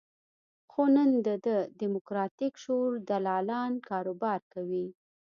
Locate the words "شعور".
2.63-2.93